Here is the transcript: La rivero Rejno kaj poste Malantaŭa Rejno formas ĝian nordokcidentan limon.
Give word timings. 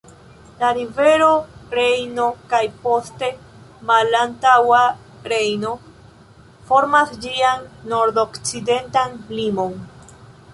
La 0.59 0.69
rivero 0.75 1.25
Rejno 1.79 2.23
kaj 2.53 2.61
poste 2.85 3.29
Malantaŭa 3.91 4.79
Rejno 5.35 5.75
formas 6.71 7.13
ĝian 7.27 7.69
nordokcidentan 7.93 9.15
limon. 9.41 9.79